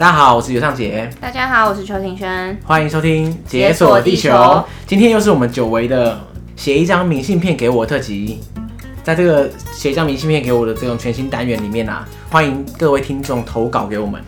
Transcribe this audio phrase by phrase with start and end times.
[0.00, 1.10] 大家好，我是尤尚杰。
[1.20, 2.58] 大家好，我是邱庭轩。
[2.64, 4.30] 欢迎收听《解锁地球》。
[4.86, 6.18] 今天又是我们久违的
[6.56, 8.40] 写一张明信片给我特辑。
[9.04, 14.18] 在这个写一张明信片给我的这种全新单元里面啊，欢迎各位听众投稿给我们。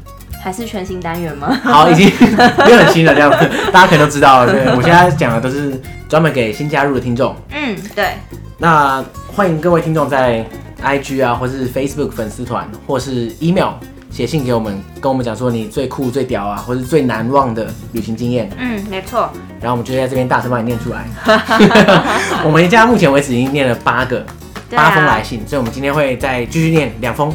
[0.43, 1.58] 还是全新单元吗？
[1.64, 2.06] 好，已经
[2.68, 4.52] 又很新了，这样子大家可能都知道了。
[4.52, 7.34] 对，我现在讲的都是专门给新加入的听众。
[7.50, 8.08] 嗯，对。
[8.58, 9.02] 那
[9.34, 10.44] 欢迎各位听众在
[10.84, 13.70] IG 啊，或是 Facebook 粉丝团，或是 email。
[14.13, 18.50] 写信给我们，跟我们讲说你最酷、最屌啊，或是最难忘的旅行经验。
[18.59, 19.30] 嗯，没错。
[19.59, 21.06] 然后我们就在这边大声帮你念出来。
[22.45, 24.24] 我们家目前为止已经念了八个，
[24.70, 27.34] 八封来信，所以我们今天会再继续念两封。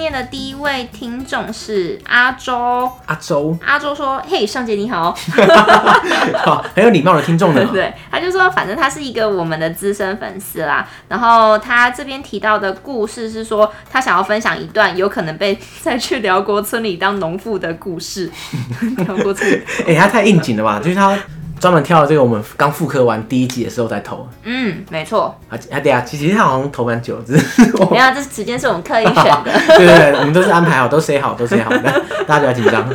[0.00, 5.14] 念的第一位听众是阿周，阿周，阿周说：“嘿，尚姐你好，
[6.42, 7.62] 好，很有礼貌的听众呢。
[7.70, 10.88] ”对，他就说，反正他是一个我们的资深粉丝啦。
[11.06, 18.30] 然后他这边提到的故事是说，他想要分享一段有可能被再去辽国村里当农妇的故事。
[19.06, 19.48] 辽国村，
[19.80, 20.80] 哎、欸，他太应景了吧？
[20.82, 21.16] 就是他。
[21.60, 24.26] 专门挑了这个，我们刚复刻完第一季的时候再投。
[24.44, 25.34] 嗯，没错。
[25.50, 29.52] 啊啊对啊，其实他好像投蛮久，只是 没有，这时间是我们刻意选的。
[29.76, 32.88] 对对对，我们都是安排好，都写好，都写好的， 大家不要紧张。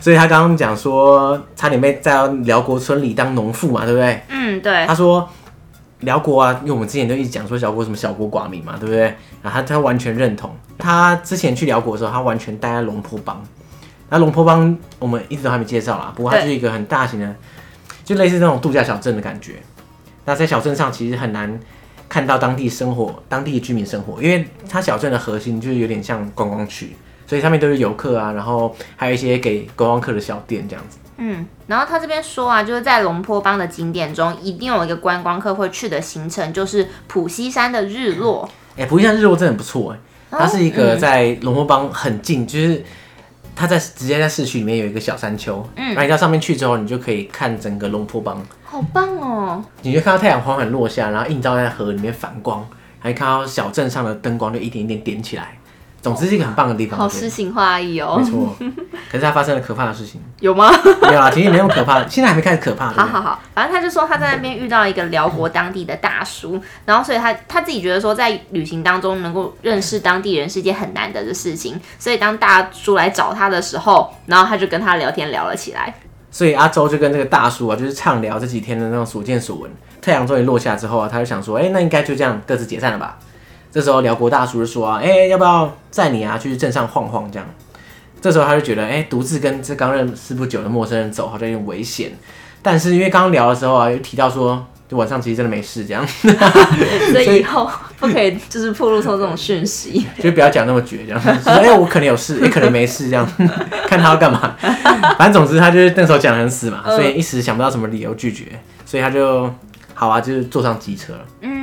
[0.00, 4.22] 所以他刚刚讲说，差点被在辽国村里当农妇嘛，对不对？
[4.28, 4.86] 嗯，对。
[4.86, 5.26] 他说
[6.00, 9.02] 辽国啊，因为我们之前都一直讲说小国什么小国寡民嘛，对不对？
[9.42, 10.54] 然后他他完全认同。
[10.76, 13.42] 他之前去辽国的时候，他完全待在龙坡帮。
[14.10, 17.34] 那龙坡帮我们一直都还没介绍啦，不过它就是一个很大型的。
[18.08, 19.56] 就类似那种度假小镇的感觉，
[20.24, 21.60] 那在小镇上其实很难
[22.08, 30.96] 看到当地生活、当地居民生活，因为它小镇的核心就是有点像观光区，所以上面都是游客啊，然后还有一些给观光客的小店这样子。
[31.18, 38.48] 嗯，然后他这边说啊，就是在龙坡邦的景点中，一定有一个观光客会去的行程，就是普西山的日落。
[38.76, 39.98] 哎、欸，普西山日落真的很不错哎，
[40.30, 42.82] 它是一个在龙坡邦很近，就是。
[43.58, 49.64] 它在直接在市区里面有一个小山丘，嗯，然后你到上面去之后，你就可以看整个龙坡邦，好棒哦！
[49.82, 52.64] 你就看到太阳缓缓落下，然后映照在河里面反光，
[53.00, 55.58] 还看到小镇上的灯光就一点一点点起来。
[56.00, 58.16] 总之是一个很棒的地方，好诗情画意哦。
[58.18, 58.56] 没错，
[59.10, 60.70] 可是他发生了可怕的事情，有吗？
[61.02, 62.88] 没有啊，其实没有可怕，现在还没开始可怕。
[62.90, 75.92] 好好好，反正他就说他在那边遇到一个辽国当地的大叔，然后所以他他自己觉得说在旅行当中能够认识当地人是一件很难得的事情，所以当大叔来找他的时候，然后他就跟他聊天聊了起来。
[76.30, 79.70] 所以阿周就跟这个大叔啊，就是畅聊这几天的那种所见所闻。
[80.00, 83.18] 太阳终于落下之后啊，他就想说，哎、欸，那应该就这样各自解散了吧。
[83.70, 87.48] 这时候辽国大叔就说啊，哎、欸，要不要载你啊去镇上晃晃这样？
[88.20, 92.10] 这时候他就觉得，哎、欸，独自跟这刚认识不久的陌生人走好像有点危险。
[92.60, 96.04] 但是因为刚刚聊的时候啊，又提到说，就晚上其实真的没事这样，
[97.12, 97.70] 所以以后
[98.00, 101.20] 不可以就是透露出这种讯息， 就不要讲那么绝这样。
[101.22, 103.24] 说哎、欸，我可能有事，也可能没事这样，
[103.86, 104.56] 看他要干嘛。
[105.16, 108.46] 反正总之他就是那时候讲得很死嘛，所以一时想不到什么理由拒绝，
[108.84, 109.48] 所以他就
[109.94, 111.20] 好啊，就是坐上机车了。
[111.42, 111.57] 嗯。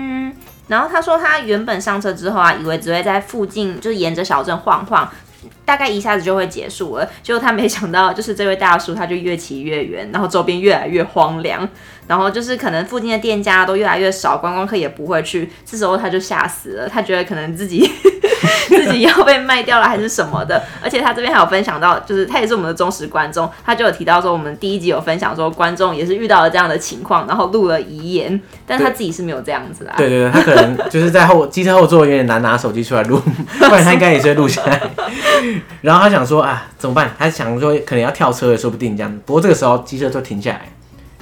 [0.68, 5.08] 然后他说，他原本上车之后啊，以为只会在附近，就是沿着小镇晃晃，
[5.64, 7.08] 大概一下子就会结束了。
[7.22, 11.68] 结果他没想到，就是这位大叔他就越骑越远，然后周边越来越荒凉，
[12.08, 15.52] 然后就是可能附近的店家都越来越少，观光客也不会去。
[15.66, 17.90] 这时候他就吓死了，他觉得可能自己。
[18.68, 20.62] 自己要被卖掉了还是什么的？
[20.84, 29.94] 而且他这边还有分享到，就是他也是我们的忠实观众，他就有提到说，我们第一集有分享说，观众也是遇到了这样的情况，然后录了遗言，但他自己是没有这样子啊。
[29.98, 33.18] 对对对，他可能就是在后机车后座有点难拿手机出来录，
[33.60, 34.82] 不然他应该也是会录下来。
[35.82, 37.12] 然后他想说啊，怎么办？
[37.18, 39.20] 他想说可能要跳车也说不定这样。
[39.26, 40.62] 不过这个时候机车就停下来，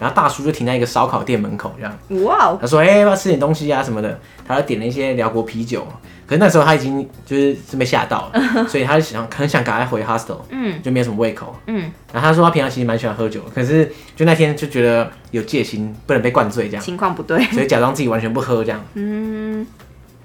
[0.03, 2.25] 然后大叔就停在一个烧烤店门口这样。
[2.25, 2.57] 哇哦！
[2.59, 5.87] 他说：“哎、欸，要不要吃点东西啊什么的？”他就点了一些辽国啤酒。
[6.27, 11.89] 可是那时候他已经就是是被吓到了， 所以他就想很想赶快回 hostel，嗯，就没有什么胃口，嗯。
[12.11, 18.83] 然后他说他平常其实蛮喜欢喝酒，可是就那天就觉得有戒心，不能被灌醉这样，情况不对，所以假装自己完全不喝这样。
[18.95, 19.65] 嗯。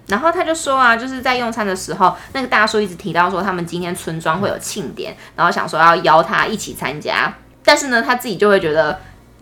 [0.09, 7.33] 然后他就说啊，就是在用餐的时候，那个大叔一直提到说他们今天村庄会有庆典，然后想说要邀他一起参加，
[7.63, 8.99] 但是呢他自己就会觉得。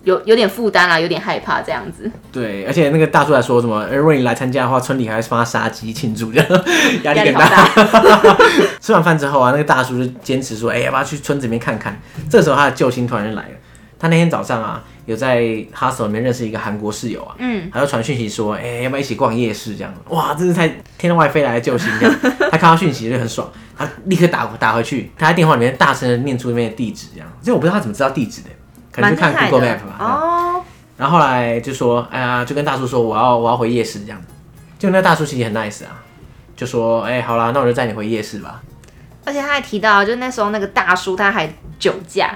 [0.06, 2.08] 有有点负担啊，有点害怕这样子。
[2.30, 6.48] 对，而且那个大叔还说什么，如果你来参加的话，村里还会帮他杀鸡庆祝，这样
[7.02, 7.48] 压力很大。
[7.48, 8.38] 大
[8.80, 12.00] 吃完饭之后啊，那个大叔就坚持说，哎、欸，要不要去村子里面看看？
[12.30, 13.54] 这时候他的救星突然就来了。
[13.98, 15.40] 他那天早上啊，有在
[15.74, 19.74] hostel 里面认识一个韩国室友啊，嗯，他就传讯息说，哎、欸，要不要一起逛夜市？
[19.74, 22.16] 这样，哇，真是太天外飞来的救星这样。
[22.52, 27.28] 他看到讯息就很爽，他立刻打打回去，他在电话里面大声的念出那边的地址，这样。
[27.42, 28.50] 所以我不知道他怎么知道地址的。
[28.96, 29.96] 可能就看 Google Map 吧。
[30.00, 30.62] 哦。
[30.96, 34.18] 然后后来就说，哎呀，就跟大叔说，我要我要回夜市这样。
[34.78, 36.00] 就那大叔其实很 nice 啊，
[36.56, 38.62] 就说，哎，好啦，那我就载你回夜市吧。
[39.26, 42.34] 而且他还提到，就那时候那个大叔他还酒驾。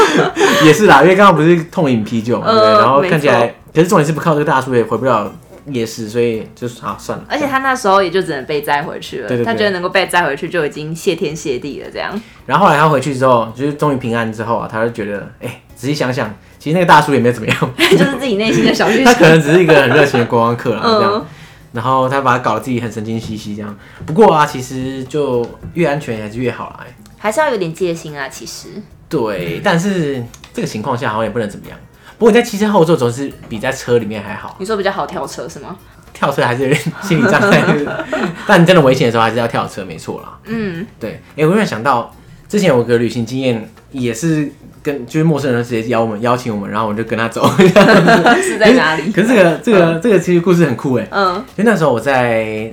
[0.64, 2.72] 也是啦，因为刚刚不是痛饮啤酒嘛，对不对？
[2.72, 5.32] 然后看起来，可是重点是不靠这个大叔也回不了。
[5.72, 7.24] 也是，所以就是啊算了。
[7.28, 9.28] 而且他那时候也就只能被载回去了。
[9.28, 12.20] 对对对，他觉得能够被载回去就已经谢天谢地了，这样。
[12.46, 19.12] 然后后来他回去之后，就是终于平安之后啊，他就觉得，哎、欸，仔细想想，其实那个大叔也没有怎么样， 就是自己内心的小剧场。
[19.12, 21.12] 他可能只是一个很热情的观光客啦， 这样。
[21.14, 21.26] 嗯、
[21.72, 23.76] 然后他把他搞得自己很神经兮兮这样。
[24.06, 28.68] 不过啊，其实就越安全还是越好啦，哎，还是要有点戒心啊，其实。
[29.08, 30.22] 对，嗯、但是
[30.52, 31.78] 这个情况下好像也不能怎么样。
[32.18, 34.56] 不过你在汽车后座总是比在车里面还好。
[34.58, 35.76] 你说比较好跳车是吗？
[36.12, 37.62] 跳车还是有点心理障碍，
[38.44, 40.36] 但你真的危险的时候还是要跳车，没错啦。
[40.46, 41.10] 嗯，对。
[41.12, 42.12] 哎、欸，我突然想到，
[42.48, 44.50] 之前有个旅行经验，也是
[44.82, 47.48] 跟就是陌生人直接邀我们邀请我们，然后我们就跟他走。
[47.56, 49.10] 是在哪里？
[49.12, 51.06] 可是这个这个、嗯、这个其实故事很酷哎。
[51.12, 51.36] 嗯。
[51.56, 52.68] 因为那时候我在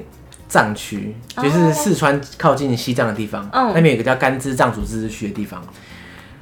[0.49, 5.61] 藏区，就是四川靠近西藏的地方，嗯、那边有个叫甘孜藏族自治区的地方。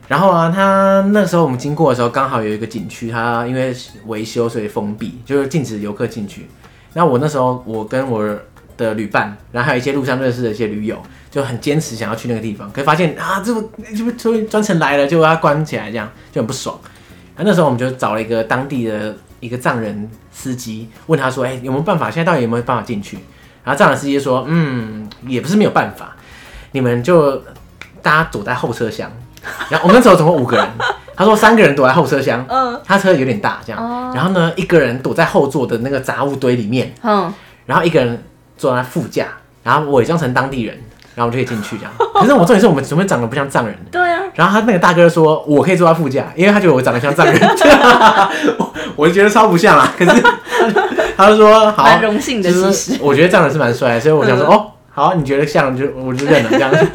[0.07, 3.75] 然后啊，他那时候我们经过的时候，刚好有一个景区，它因为
[4.07, 6.47] 维修所以封闭，就是禁止游客进去。
[6.93, 8.37] 那我那时候我跟我
[8.77, 11.01] 的旅伴，然后还有一些路上认识的一些驴友，
[11.31, 16.77] 就很坚持想要去那个地方，可是发现啊，这不这不专专程来了，就把它关起来，这样就很不爽。
[17.37, 22.11] 那那时候我们就找了一个当地的一个藏人司机，问他说：“哎、有没有办法？
[22.11, 23.17] 现在到底有没有办法进去？”
[23.63, 26.15] 然后藏人司机说：“嗯，也不是没有办法，
[26.73, 27.41] 你们就
[28.01, 29.11] 大家躲在后车厢。”
[29.69, 30.65] 然后我们那时候总共五个人，
[31.15, 37.31] 他说三个人躲在后车厢，嗯，他车有点大，这样，然后呢，一个人躲在后座的那个杂物堆里面，嗯，
[37.65, 38.23] 然后一个人
[38.57, 39.27] 坐在副驾，
[39.63, 40.75] 然后伪装成当地人，
[41.15, 41.91] 然后我就可以进去这样。
[42.13, 43.77] 可是我重点是我们怎么长得不像藏人？
[43.91, 44.21] 对啊。
[44.35, 47.39] 然后他那个大哥说，我可以坐在副驾，因为他觉得我长得像藏人，
[48.57, 49.93] 我我就觉得超不像啊。
[49.97, 50.23] 可是
[51.15, 54.67] 他就说，好，蛮荣幸的，其实我觉得藏人是蛮帅，所以我想说，哦。
[54.93, 56.69] 好，你觉得像就我就认了这样。
[56.73, 56.87] 子，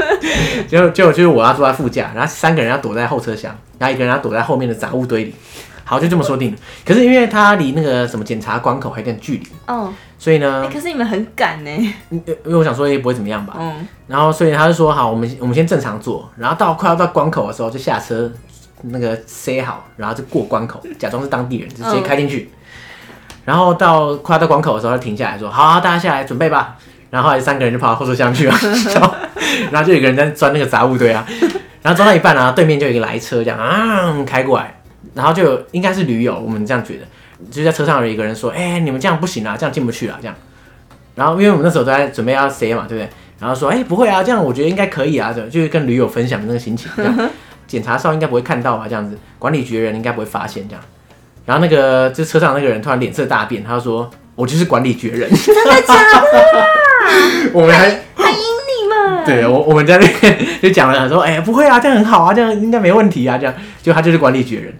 [0.68, 5.34] 结果结果就是我要坐在副驾，然后三个人要躲在后车厢，然后一个人要躲在后面的杂物堆里。
[5.84, 6.58] 好，就这么说定了。
[6.84, 11.70] 可是因为他离那个什么检查关口还有点距离，哦，所以呢，欸，可是你们很赶呢，
[12.10, 18.30] 因为我想说也不会怎么样吧，嗯，然后所以他就说好，我们我们先正常坐，然后到快要到关口的时候就下车，
[18.82, 22.50] 那个塞好，然后就过关口，假装是当地人，就直接开进去，
[23.46, 26.76] 然后到快要到关口的时候他停下来说，好，好，大家下来准备吧。
[27.10, 28.54] 然后后来三个人就跑到后车厢去了，
[29.72, 31.26] 然后就有个人在钻那个杂物堆啊，
[31.82, 34.80] 然后钻到一半啊，对面就有一个来车这样啊开过来，
[35.14, 37.06] 然后就有应该是驴友，我们这样觉得，
[37.50, 40.34] 就在车上有一个人说，哎、欸，你们这样不行啊，这样进不去啊，这样，
[41.14, 43.08] 然后因为我们那时候都在准备要塞嘛，对不对？
[43.40, 47.30] 然后说，哎、欸，不会啊，这样我觉得应该可以啊，就就是跟驴友分享那个心情，这样，
[47.66, 50.82] 检查哨应该不会看到吧，这样子，管理局的人应该不会发现这样，
[51.46, 56.87] 然后那个就车上那个人突然脸色大变，他就说，我就是管理局的人，真的假的？
[57.52, 59.24] 我们还还阴你们？
[59.24, 64.74] 对我我们在那边就讲了，说哎、欸、不会啊，这样很好啊，这样应该没问题啊，这样就他就是管理局的人，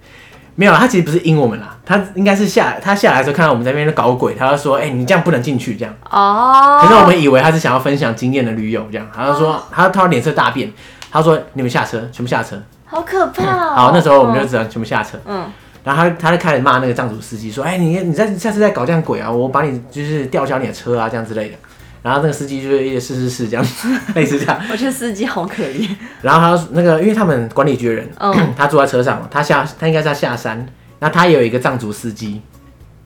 [0.55, 6.81] 没有，他其实不是阴我们啦，他应该是下他下来的时候看到我们在那边搞鬼，他就说哎、欸、你这样不能进去这样哦。
[6.83, 10.73] 可是我们以为他是想要分享经验的驴友这样，他就说他他脸色大变，
[11.11, 13.77] 他说你们下车，全部下车，好可怕、哦嗯。
[13.77, 15.45] 好，那时候我们就只能全部下车，嗯，
[15.85, 21.57] 然后他他就开始骂那个藏族司机说，哎、欸、你你在下次再搞这样鬼啊，我把你就是吊销你的车啊这样之类的。
[22.03, 23.67] 然后那个司机就是一直试试试这样，
[24.15, 24.61] 类似这样。
[24.71, 25.89] 我觉得司机好可怜。
[26.23, 28.37] 然后他那个，因为他们管理局的人，oh.
[28.57, 30.67] 他坐在车上，他下他应该是要下山。
[31.01, 32.41] 那他也有一个藏族司机。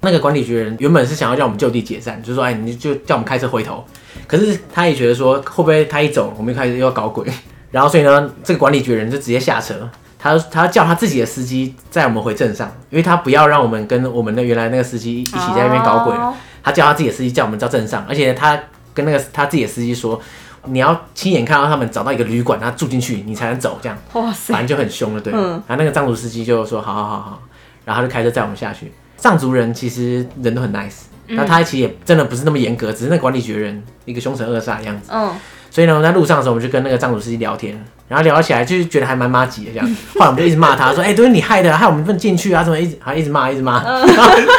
[0.04, 3.84] 那个管理局的人原本是想要叫我们就地解散，就是说，哎，你就叫我们开车回头。
[4.26, 7.24] 可是他也觉得说，会不会他一走，我们一开始又要搞鬼？
[7.70, 16.16] 然后所以呢，这个管理局的人就直接下车，他他叫他自己的司机载我们回镇上，因为他不要让我们跟我们的原来那个司机一起在那边搞鬼。
[16.16, 16.34] Oh.
[16.64, 18.58] 他叫他自己的司机叫我们到镇上，而且他。
[18.94, 20.20] 跟那个他自己的司机说，
[20.66, 23.78] 你要亲眼看到他们找到一个旅馆，然后住进去，你才能走。
[23.82, 25.32] 这样，哇塞，反正就很凶了，对。
[25.32, 25.62] 嗯。
[25.66, 27.42] 然后那个藏族司机就说：“好好好好。”
[27.84, 28.92] 然后他就开车载我们下去。
[29.16, 35.10] 藏族人其实人都很 nice，那、嗯、他其实也真的不是那么严格，只是那管理局的人一个凶神恶煞的样子。
[35.12, 35.32] 嗯。
[35.72, 39.96] 所以呢，我们在路上的时候，我们就跟那个藏族司机聊天，然后聊起来就是觉得还蛮麻吉的这样。
[40.12, 43.82] 后来我们就一直骂他说：“哎、欸，都是你害的，害我们不能进去啊，怎么一直还一直骂，一直骂。
[43.82, 44.06] 嗯”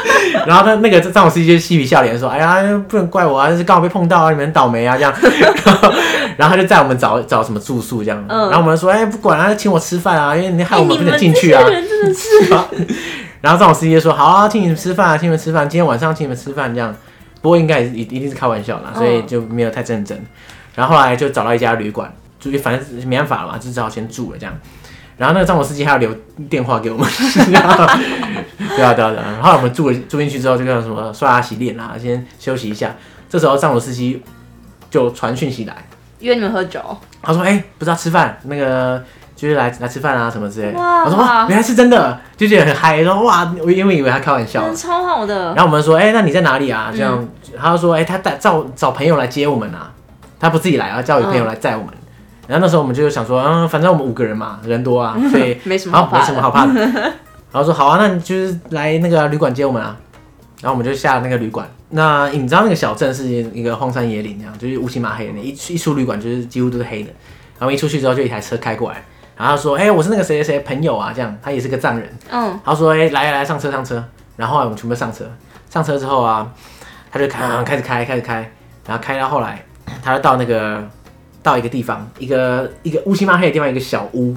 [0.47, 5.13] 然后他那个藏族司机就嬉皮笑脸说：“哎呀，不能怪我啊，是刚好被碰到啊，你们很倒霉啊这样。
[5.63, 5.93] 然后”
[6.35, 8.25] 然后他就载我们找找什么住宿这样。
[8.27, 11.61] 嗯、然后我们说：“哎，不管啊，请我吃饭啊，因为你害我们不能进去啊。
[11.61, 12.27] 欸”真的是。
[13.41, 16.91] 然后藏族司机就说：“好啊，请你们吃饭啊，请你们吃饭，今天晚上请你们吃饭这样。”
[17.39, 20.17] 不过应该也一一定是开玩笑啦，所以就没有太认真。
[20.75, 24.53] 然后后来就找到一家旅馆，就反正没办法了嘛，就只好先住了这样。
[25.15, 26.11] 然后那个帐篷司机还要留
[26.49, 27.07] 电话给我们，
[27.45, 27.97] 对啊
[28.75, 29.25] 对啊对啊。
[29.33, 32.95] 然后我们住了住进去之后，就叫什么刷牙洗脸啊，先休息一下。
[33.29, 34.21] 这时候帐篷司机
[34.89, 35.75] 就传讯息来，
[36.19, 36.81] 约你们喝酒。
[37.21, 39.01] 他说：“哎、欸，不知道吃饭，那个
[39.35, 45.53] 就是来来吃饭啊什么之类的。”哇，我说：“哇，原来是真的，就觉得很嗨。”说：“哇，我因为以为他开玩笑。”超好的。
[45.53, 49.89] 然后我们说：“哎、欸，那你在哪里啊？”这样，嗯、他就说：“哎、欸，他带找找朋友来接我们啊，
[50.43, 51.91] 他不自己来啊，叫有朋友来载我们。
[51.93, 51.99] 嗯”
[52.47, 56.73] 然后那时候我们就想说：“嗯，反正我们五个人嘛，人多啊，所以 没什么好怕，没什么好怕的。
[57.53, 59.95] ”然后说：“好啊，那你就是来那个旅馆接我们啊。”
[60.61, 61.67] 然后我们就下了那个旅馆。
[61.89, 65.39] 那你知道那个小镇是一个荒山野岭，这样就是乌漆麻黑的。
[65.39, 67.11] 一一出旅馆就是几乎都是黑的。
[67.59, 69.03] 然后一出去之后，就一台车开过来，
[69.37, 74.03] 然后他说：“哎、欸，我是那个谁谁谁朋友啊，这样他也是个藏人。”嗯，他说：“哎、欸，来来上车上车。”
[74.35, 75.25] 然后后来我们全部上车。
[75.69, 76.49] 上车之后啊，
[77.11, 78.51] 他就开开始开开始开，
[78.87, 79.63] 然后开到后来，
[80.03, 80.87] 他就到那个
[81.41, 84.35] 到一个地方，一个一个乌漆嘛黑的地方，一个小屋。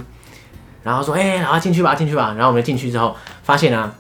[0.83, 3.93] 然后说：“哎、欸，然后进去吧，进去吧。”然后我们进去之后，发现啊。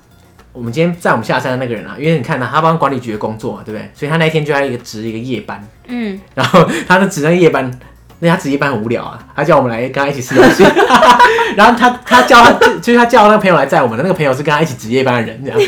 [0.53, 3.91] 我们今天载我们下山的那个人啊，因为你看他，他帮管理局的工作嘛，对不对？
[3.93, 7.71] 所以他那一天就在一个值一个夜班，嗯，然后他的值那夜班，
[8.21, 10.65] 那他值夜班很无聊啊，他叫我们来跟他一起吃东西，
[11.57, 15.61] 然后他他叫他就是他叫那个朋友来载我们的那个朋友是跟他一起值夜班的人，这样，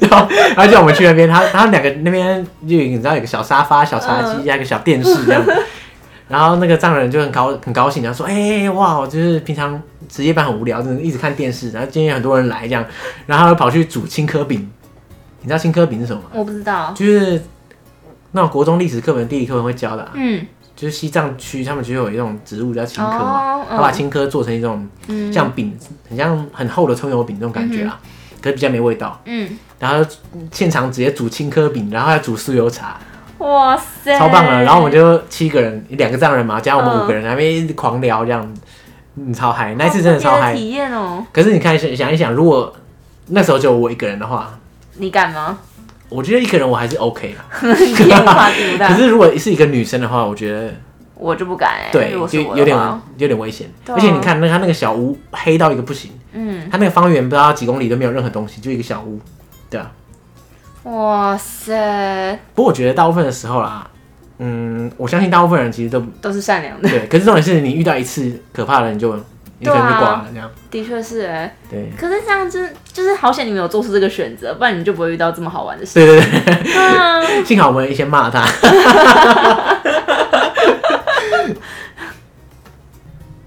[0.00, 5.42] 然后然后他叫我们去那边，他他两个那边就你知道有个小沙发、小茶几加一个小电视这样，
[6.28, 9.80] 然后那个藏人就很高很高兴，然后说：“哎、欸、哇，就是平常。”
[10.10, 11.70] 值夜班很无聊，真的一直看电视。
[11.70, 12.84] 然后今天很多人来这样，
[13.26, 14.68] 然后他跑去煮青稞饼。
[15.40, 16.30] 你知道青稞饼是什么吗？
[16.32, 17.40] 我不知道，就是
[18.32, 20.10] 那种国中历史课本、地理课本会教的、啊。
[20.14, 20.44] 嗯，
[20.80, 24.88] 就是西藏区他们就有一种植物叫青稞嘛，他把青稞做成一种
[25.30, 28.08] 像饼，很像很厚的葱油饼这种感觉啊，嗯、
[28.40, 29.20] 可是比较没味道。
[29.26, 30.10] 嗯，然后
[30.50, 32.98] 现场直接煮青稞饼，然后还煮酥油茶。
[33.36, 34.62] 哇塞，超棒了！
[34.62, 38.50] 然后我们就七个人，两个藏人嘛，加我们五个人，那边一直狂聊这样。
[39.16, 39.74] 嗯，超嗨！
[39.74, 40.54] 那一次真的超嗨。
[40.54, 41.26] 体验哦。
[41.30, 42.74] 可是你看想想一想，如果
[43.26, 44.58] 那时候就我一个人的话，
[44.94, 45.58] 你敢吗？
[46.10, 47.44] 我觉得一个人我还是 OK 啦。
[47.58, 50.74] 可是如果是一个女生的话，我觉得
[51.14, 51.88] 我就不敢哎。
[51.90, 52.76] 对，就有点
[53.16, 53.68] 有点危险。
[53.86, 56.10] 而且你看，那他那个小屋黑到一个不行。
[56.32, 56.68] 嗯。
[56.70, 59.18] 他那个方圆不知道几公里都没有任何东西，就一个小屋。
[59.70, 59.90] 对啊。
[60.82, 62.38] 哇塞！
[62.54, 63.88] 不过我觉得大部分的时候啦。
[64.38, 66.88] 嗯，我相信大部分人其实都都是善良的。
[66.88, 69.14] 对，可是重点是你遇到一次可怕的人就，
[69.64, 70.50] 就你可能就挂了这样。
[70.70, 71.56] 的确是哎。
[71.70, 71.90] 对。
[71.98, 75.94] 可是这样就是就是好险你没有做出这个选择，不然你就不会遇到这么好玩的事。
[75.94, 76.20] 对对
[76.62, 76.74] 对。
[76.74, 77.20] 啊。
[77.44, 78.46] 幸好我们先骂他。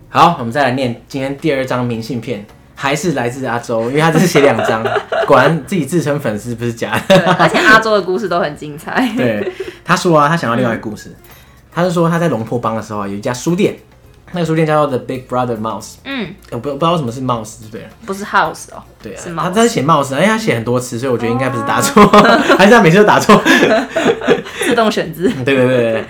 [0.10, 2.46] 好，我们再来念今天第二张明信片。
[2.75, 4.84] 还是来自阿周，因为他只是写两张，
[5.25, 7.15] 果然自己自称粉丝不是假的。
[7.39, 9.10] 而且阿周的故事都很精彩。
[9.15, 9.50] 对，
[9.86, 11.15] 他说啊，他想要另外一个故事，嗯、
[11.72, 13.77] 他是说他在龙坡帮的时候啊，有一家书店，
[14.33, 15.93] 那个书店叫做 The Big Brother Mouse。
[16.03, 17.87] 嗯，我不不知道什么是 mouse，对不对？
[18.05, 19.41] 不是 house 哦，对啊，是 mouse。
[19.43, 22.21] 他在写 mouse，哎他写很多次，所以我觉得应该不是打错，哦、
[22.57, 23.41] 还是他每次都打错，
[24.65, 25.29] 自动选字。
[25.45, 26.05] 对对对对。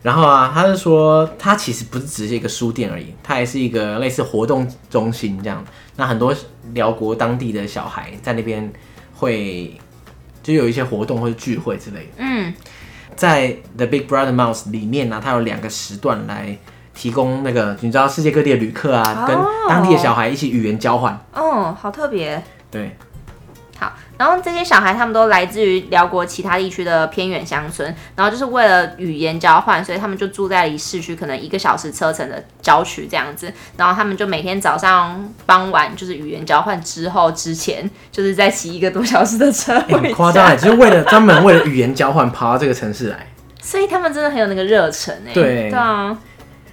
[0.00, 5.64] 然后啊，他是说，他其实不是只是一个书店而已，他还是一个类似活动中心这样。
[5.96, 6.34] 那很多
[6.72, 8.72] 辽国当地的小孩在那边
[9.14, 9.76] 会
[10.42, 12.12] 就有一些活动或者聚会之类的。
[12.18, 12.54] 嗯，
[13.16, 16.56] 在 The Big Brother Mouse 里面呢、啊，它有两个时段来
[16.98, 19.38] 提供那个你知道世界各地的旅客啊，跟
[19.68, 21.16] 当地的小孩一起语言交换。
[21.32, 22.42] 哦，好特别。
[22.72, 22.96] 对。
[23.78, 33.52] 好，然后这些小孩他们都来自于辽国其他地区的偏远乡村，然后就是为了语言交换，所以他们就住在离市区可能一个小时车程的郊区这样子。
[33.76, 39.78] 然后他们就每天早上、傍晚，就是语言交换之后之前，就是在骑一个多小时的车。
[39.82, 43.28] 很夸张哎，就是为了专门为了语言交换跑到这个城市来。
[43.62, 45.32] 所以他们真的很有那个热忱哎。
[45.32, 45.70] 对。
[45.70, 46.18] 对啊。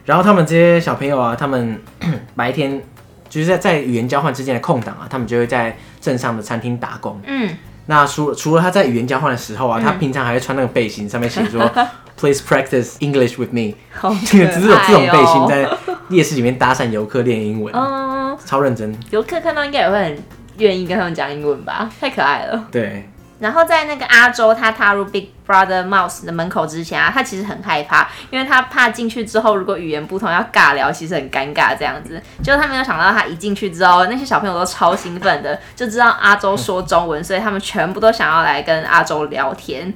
[0.06, 1.82] 然后他们这些小朋友啊，他们
[2.36, 2.82] 白天。
[3.28, 7.20] 就是在在语言交换之间的空档啊，他们就会在镇上的餐厅打工。
[7.26, 7.50] 嗯，
[7.88, 11.60] 那除除了他在语言交换的时候啊，嗯、他平常还会穿那个背心，上面写说
[12.16, 13.74] “Please practice English with me”。
[13.92, 15.68] 好只有 这种背心在
[16.08, 18.96] 夜市里面搭讪游客练英文，嗯，超认真。
[19.10, 20.18] 游客看到应该也会很
[20.60, 21.90] 愿意跟他们讲英文吧？
[22.00, 22.68] 太可爱了。
[22.72, 23.10] 对。
[23.40, 32.22] 然后在那个阿周他踏入 Big Brother Mouse 的门口之前啊，他其实很害怕，因为他怕进去之后如果语言不通要尬聊，其实很尴尬这样子。
[32.42, 39.94] 结果他没有想到，他一进去之后，那些小朋友都超兴奋的，就知道阿周说中文，所以他们全部都想要来跟阿周聊天。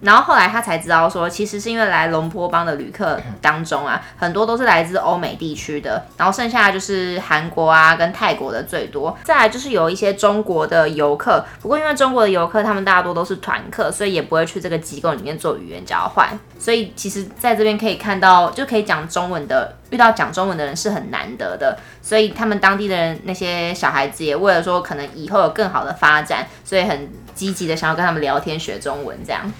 [0.00, 11.44] 然后后来他才知道说，其实是因为来龙坡邦的旅客当中啊，很多都是来自欧美地区的，然后剩下就是韩国啊跟泰国的最多，再来就是有一些中国的游客。
[11.62, 16.28] 不过因为中国的游客他们大多都是团客，所以也不会去这个机构里面做语言交换。
[16.58, 21.78] 所以其实在这边可以看到，就可以讲中文的，遇到讲中文的人是很难得的。
[22.02, 29.50] 所以他们当地的人那些小孩子也为了说可能以后有更好的发展，所以很积极的想要跟他们聊天学中文这样。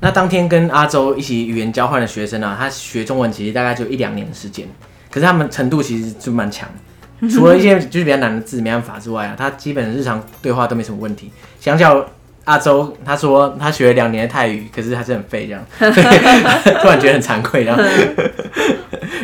[0.00, 4.66] 那当天跟阿周一起语言交换的学生呢、啊，他学中文其实大概就一两年的时间，
[5.10, 6.68] 可是他们程度其实就蛮强，
[7.30, 11.30] 除了一些就是比较难的字没办法之外啊，他基本日常对话都没什么问题。
[11.60, 12.02] 相较
[12.44, 15.62] 阿周，他说他学了两年的泰语，可是还是很废这样，
[16.80, 17.78] 突然觉得很惭愧这样。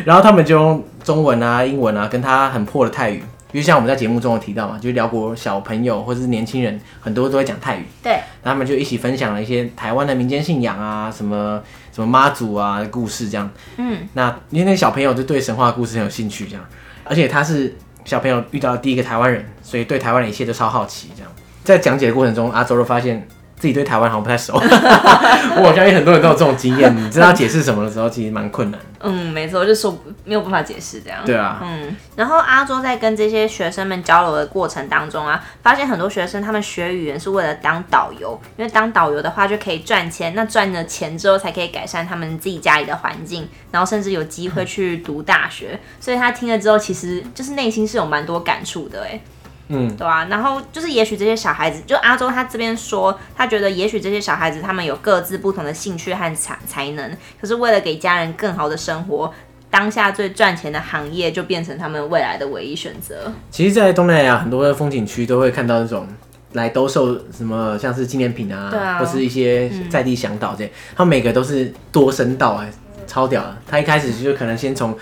[0.05, 3.23] 然后他们就用中文啊、英文啊，跟他很破的泰语。
[3.53, 7.85] 就像我们在节目中有提到嘛，就是寮国小朋友或者是年轻人，很多都会讲泰语。
[8.03, 11.61] 对，他们就一起分享了一些台湾的民间信仰啊，什么
[11.93, 13.49] 什么妈祖啊的故事这样。
[13.77, 16.65] 嗯，那因为那小朋友就对神话故事很有兴趣，这样，
[17.03, 21.09] 而且他是小朋友遇到的第一个台湾人，所以对台湾的一切都超好奇。
[21.15, 21.31] 这样，
[21.63, 23.27] 在讲解的过程中，阿周就发现。
[23.59, 24.53] 自己对台湾好像不太熟，
[25.57, 26.95] 我相信很多人都有这种经验。
[26.95, 28.79] 你知道解释什么的时候，其实蛮困难。
[28.99, 31.19] 嗯，没错，就说没有办法解释这样。
[31.25, 31.95] 对啊，嗯。
[32.15, 45.69] 然后阿周在跟这些学生们交流的过程当中啊，发现很多学生他们学语言是为了当导游，因为当导游的话就可以赚钱，那赚了钱之后才可以改善他们自己家里的环境，然后甚至有机会去读大学。
[45.73, 45.79] 嗯。
[45.99, 49.19] 所以他听了之后，其实就是内心是有蛮多感触的，哎。
[49.69, 59.33] 嗯，对啊，然后就是，也许这些小孩子，就阿周他这边说，他觉得也许这些小孩子他们有各自不同的兴趣和才才能，可是为了给家人更好的生活，
[59.69, 63.33] 当下最赚钱的行业就变成他们未来的唯一选择。
[63.51, 66.07] 其实，在东南亚很多的风景区都会看到那种
[66.53, 72.71] 来兜售什么，像是纪念品啊，啊或是一些在地向导这样，他们每个都是多声道哎，
[73.05, 73.57] 超屌的。
[73.67, 74.97] 他一开始就可能先从。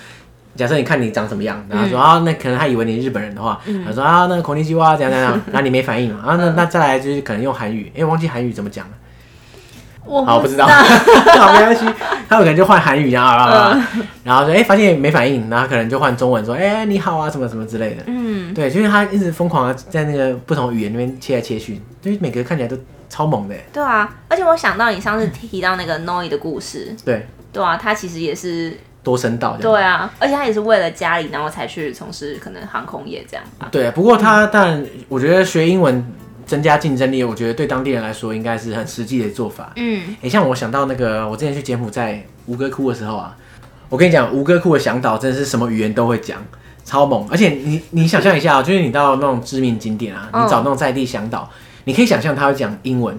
[0.55, 8.93] 假设你看你长什么样，然后说、嗯、啊，那可能他以为你是日本人的话，嗯、他说啊，那个孔尼基哇怎样怎样， 然后你没反应嘛，啊，那那再来就是可能用韩语，哎、欸，忘记韩语怎么讲了，
[10.05, 11.85] 我好不知道，好 没关系，
[12.29, 13.87] 他有可能就换韩语啊，啊
[14.23, 22.77] 然后说哎、欸，发现没反应，然后可能就换中文说哎、欸、你好啊什么什么之类的，嗯，对，就是他一直疯狂的在那个不同语言那边切来切去，就是每个看起来都
[23.09, 28.77] 超猛的，对啊，而且我想到你上次提到那个 Noi 的故事，对，对啊，他其实也是。
[29.05, 33.45] 多声道，对啊，而且他也是为了家里，然后才去从事可能航空业这样。
[33.71, 36.03] 对，不过他但我觉得学英文
[36.47, 39.71] 增加竞争力，我觉得对当地人来说应该是很实际的做法。
[39.75, 43.37] 嗯，你像我想到那个，我之前去柬埔寨吴哥窟的时候啊，
[43.89, 46.43] 我跟你讲，吴哥窟的向导真的是什么语言都会讲，
[46.83, 47.27] 超猛。
[47.29, 51.49] 而且你你想象一下，就是你到那种知名景点啊，你找那种在地向导，哦、
[51.83, 53.15] 你可以想象他会讲英文。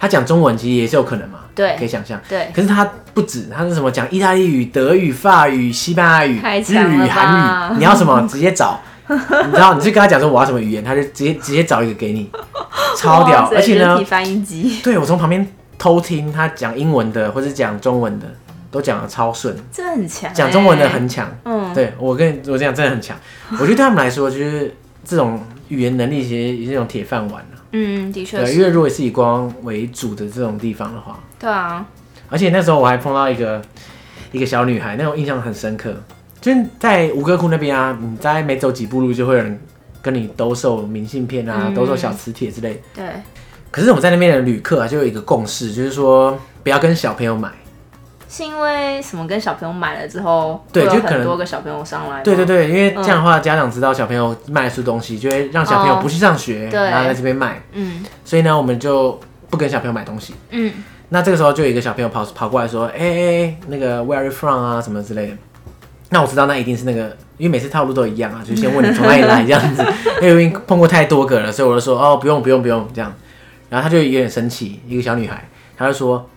[0.00, 2.20] 他讲中文其实也是有可能嘛，对，可以想象。
[2.28, 9.16] 对，可是他不止，他是什么讲意大利语、德语、法语、西班牙语、日语、韩语，你要什么 直接找，你
[9.52, 12.30] 知道，你就跟他讲说我要什么语言，他就直接 直接找一个给你，
[12.96, 13.50] 超屌。
[13.52, 15.44] 而且呢，翻译机，对，我从旁边
[15.76, 18.26] 偷听他讲英文的或者讲中文的，
[18.70, 20.32] 都讲的超顺，真的很强。
[20.32, 23.16] 讲中文的很强，嗯，对我跟你我这样真的很强。
[23.52, 24.72] 我觉得对他们来说，就是
[25.04, 27.44] 这种语言能力其实也是一种铁饭碗。
[27.72, 28.44] 嗯，的确是。
[28.44, 31.86] 对，因为如果是以光为主的这种地方的话，对啊。
[32.28, 33.62] 而且那时候我还碰到一个
[34.32, 35.94] 一个小女孩，那种印象很深刻。
[36.40, 39.60] 就是在吴哥窟那边啊，你在每走几步路就会有人
[40.00, 42.80] 跟你兜售明信片啊，嗯、兜售小磁铁之类的。
[42.94, 43.04] 对。
[43.70, 47.50] 可是我们在那边的旅客啊，就有一个共识，就是说不要跟小朋友买。
[48.28, 49.26] 是因为什么？
[49.26, 52.22] 跟小朋友买了之后，对，就很多个小朋友上来。
[52.22, 57.62] 对对对，因为这样的话，家长知道小朋友卖出东西，就会让小朋友不去上学，然后在这边卖。
[57.72, 60.34] 嗯，所以呢，我们就不跟小朋友买东西。
[60.50, 60.72] 嗯，
[61.08, 64.80] 那这个时候就有一个小朋友跑跑过来说：“哎哎，那个 Where are you from 啊？
[64.80, 65.32] 什么之类的。”
[66.10, 69.82] 那我知道那一定是那个，因为每次套路都一样啊，就先问你从哪里来这样子。
[70.20, 73.10] 因为碰过太多个了，所以我就说：“哦，不用不用不用这样。”
[73.70, 76.28] 然后他就有点生气，一个小女孩，他就说。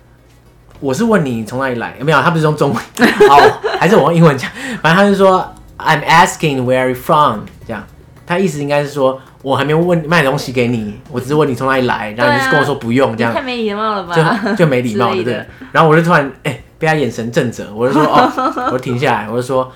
[0.81, 1.95] 我是问你从哪里来？
[1.99, 2.83] 有没有，他不是用中文，
[3.29, 3.37] 好，
[3.79, 4.49] 还是我用英文讲？
[4.81, 7.83] 反正他就说 I'm asking where you from，这样，
[8.25, 14.15] 他意思应该是说我还没有问卖东西给你，我只是问你从哪里来，然后你就跟我说不用，这样太没礼貌了吧？
[14.43, 15.45] 就就没礼貌，对不对？
[15.71, 18.31] 然后我就突然哎、欸、被他眼神震着，我就说哦，
[18.67, 19.71] 我就停下来，我就说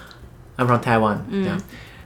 [0.58, 1.56] I'm from Taiwan，这样，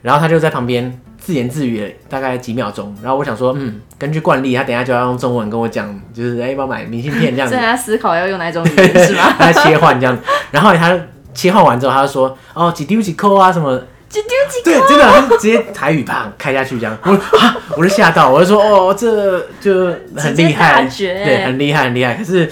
[0.02, 1.00] 然后他就在旁边。
[1.20, 7.54] 自言自语了大概几秒钟，然后我想说，嗯，根据惯例，他等一下就要用中文跟我讲，就是哎，帮、欸、我买明信片这样子。
[7.56, 9.32] 所以他思考要用哪一种语言是吗？
[9.38, 10.18] 他切换这样，
[10.50, 10.98] 然后他
[11.34, 13.78] 切换完之后，他就说，哦，几丢几扣啊什么？
[14.08, 22.14] 几丢几对，真的，他直接台语啪开下去这样，我啊，我就吓到，我就说，哦，这就很厉害，对，很厉害，很厉害。
[22.14, 22.50] 可是。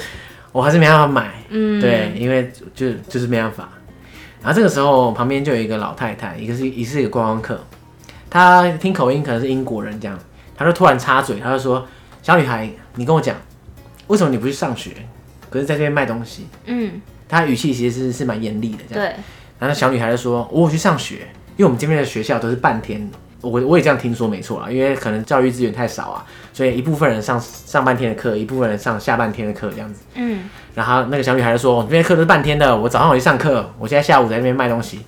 [0.51, 1.31] 我还是没办法买。
[1.51, 3.69] 嗯，对，因为就就是没办法。
[4.43, 7.63] 然后这个时候旁边就有一个老太太，一个是也是一个观光客，
[8.31, 10.19] 她听口音可能是英国人这样，
[10.57, 11.87] 她就突然插嘴，她就说
[12.23, 13.37] ：“小女孩，你跟我讲，
[14.07, 14.91] 为什么你不去上学，
[15.51, 19.05] 可是在这边卖东西？”嗯，她语气其实是是蛮严厉的这样。
[19.05, 19.17] 对。
[19.59, 23.11] 然后小女孩就说：“我有去上学，因为我们这边的学校都是半天。”
[23.41, 30.03] 我我也这样听说没错啊，因为可能教育资源太少啊，所以一部分人上上半天的课，一部分人上下半天的课这样子。
[30.15, 35.03] 嗯，然后那个小女孩就说：“我这边课都是半天的，我早上我去上课，我现在下午在那边卖东西。”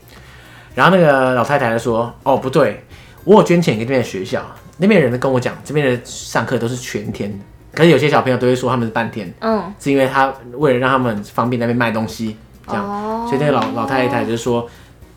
[0.76, 2.84] 然后那个老太太就说：“哦，不对，
[3.30, 4.44] 我有捐钱给那边的学校，
[4.78, 7.32] 那边的人跟我讲，这边的上课都是全天，
[7.72, 14.68] 可是有些小朋友都会说他们是半天，嗯，是因为他为了让他们方便在那边卖东西，这样，哦、所以那个老老太太就说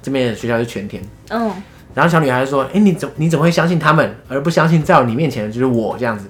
[0.03, 1.51] 这边的学校是全天，嗯。”
[1.95, 6.29] 然后小女孩就说：“哎、欸，你怎你怎么会相信他们，而不相信在你面前的就是我这样子？”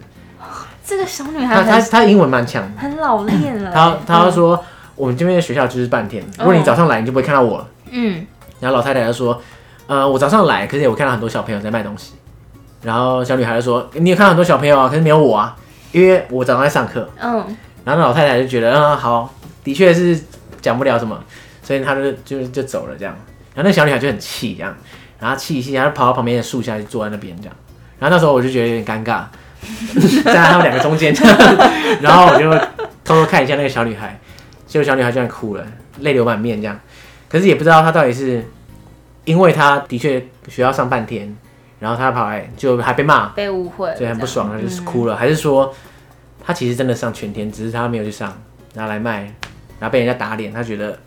[0.86, 3.72] 这个小女孩，她她她英文蛮强，很老练了。
[3.74, 4.64] 她她说：“嗯、
[4.96, 8.26] 我们这边的学校就是半天，如果你早上来，你就不会看到我了。”嗯。
[8.62, 9.42] 然后老太太就说
[9.88, 12.14] ：“呃，我早上来，可是我看到很多小朋友在卖东西。”
[12.82, 15.56] 然后小女孩就说：“你有看到很多小朋友啊，可是没有我啊，
[15.92, 17.34] 因为我早上在上课。”嗯。
[17.86, 20.20] 然后那老太太就觉得：“嗯，好，的确是
[20.62, 21.18] 讲不了什么，
[21.62, 23.16] 所以她就就就走了这样。”
[23.56, 24.76] 然后那小女孩就很气这样。
[25.20, 27.56] 然后气一气，然后跑到旁边的树下去坐在那边这样。
[28.00, 29.24] 然后那时候我就觉得有点尴尬，
[30.26, 31.14] 站 在他们两个中间。
[32.02, 32.52] 然后我就
[33.06, 34.20] 偷偷看一下那个小女孩，
[34.68, 35.66] 结果小女孩居然哭了，
[36.02, 36.78] 泪流满面这样。
[37.30, 38.46] 可是也不知道她到底是
[39.26, 41.36] 因为他的确学校上半天，
[41.80, 45.16] 然后他跑来就还被骂，被误会，所以很不爽，他就是哭了。
[45.16, 45.74] 嗯、还是说
[46.44, 48.38] 他其实真的上全天，只是他没有去上，
[48.74, 49.22] 拿来卖，
[49.80, 50.98] 然后被人家打脸，他觉得。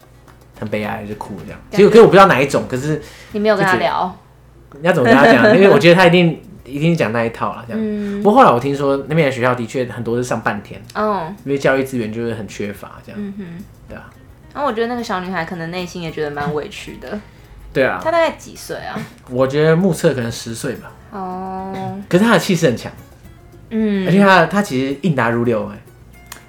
[0.58, 1.60] 很悲哀，就哭了这样。
[1.70, 2.64] 其实，可是我不知道哪一种。
[2.66, 2.98] 可是
[3.32, 4.16] 你没有跟他聊，
[4.80, 5.54] 你要怎么跟他讲？
[5.54, 7.82] 因为我觉得他一定 一定讲那一套了，这样。
[7.82, 13.20] 嗯、不过后来我听说那边的学校的确很多是上半天，哦，因为教育资源就是很缺乏，这样。
[13.20, 14.08] 嗯哼，对啊。
[14.54, 17.20] 然后我觉得那个小女孩可能内心也觉得蛮委屈的。
[17.76, 18.00] 对啊。
[18.02, 18.98] 他大概几岁啊？
[19.28, 20.90] 我觉得目测可能十岁吧。
[21.10, 22.00] 哦。
[22.08, 22.90] 可是他的气势很强。
[23.68, 24.06] 嗯。
[24.06, 25.78] 而且他他其实应答如流哎。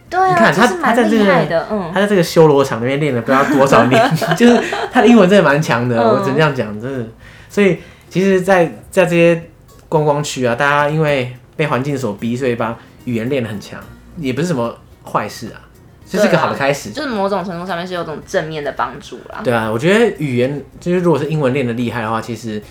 [0.10, 4.02] 对啊，你看他他在这个嗯，他在这个修罗场那边练了不知道多少年，
[4.38, 7.06] 就是他的英文真的蛮强的，嗯、我只能这样讲，真的。
[7.50, 7.78] 所以
[8.10, 9.50] 其实在，在在这些
[9.90, 13.82] 观光区啊，大家因为被环境所逼，所以把语言练得很强，
[14.16, 15.60] 也不是什么坏事啊，
[16.10, 19.42] 这、就是一个好的开始，就是某种程度上面是有种正面的帮助啦。
[19.44, 22.62] 对啊，我觉得语言就是如果是英文练的厉害的话，其实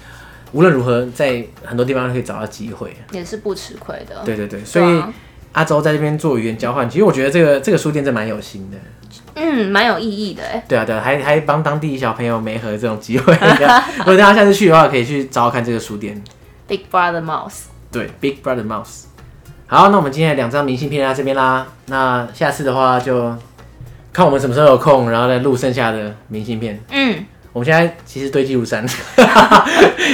[0.53, 4.23] 无论如何在很多地方都可以找到机会，也是不吃亏的。
[4.25, 5.03] 对对对，所以。
[5.53, 8.77] 阿周在这边做语言交换，其实我觉得这个这个书店真蛮有心的，
[9.37, 10.63] 嗯，蛮有意义的哎。
[10.69, 13.33] 对啊，对啊，还还帮当地小朋友媒合这种机会。
[14.01, 16.23] 如果大家下次去的话，可以去找找看这个书店。
[16.69, 17.69] Big Brother Mouse。
[17.91, 19.05] 对，Big Brother Mouse。
[19.69, 21.67] 好，那我们今天的两张明信片在这边啦。
[21.87, 23.35] 那下次的话就
[24.13, 26.81] 看我们什么时候有空，然后再录剩下的明信片。
[26.93, 27.25] 嗯。
[27.53, 28.87] 我们现在其实堆积如山，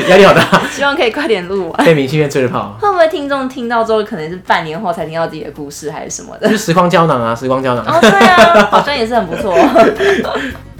[0.08, 0.62] 压力好大。
[0.70, 1.84] 希望可以快点录完。
[1.84, 2.78] 被明信片追着跑。
[2.80, 6.48] 会不会听众听到之后，可能是半年后才听到自己的故事，还是什么的？
[6.48, 7.84] 就是时光胶囊啊，时光胶囊。
[7.84, 9.52] 哦，对啊，好像也是很不错。